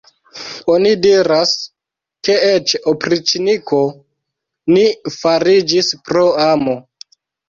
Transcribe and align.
Oni 0.75 0.91
diras, 1.01 1.49
ke 2.27 2.37
eĉ 2.47 2.73
opriĉniko 2.91 3.81
li 4.77 4.87
fariĝis 5.17 5.91
pro 6.09 6.25
amo. 6.47 6.75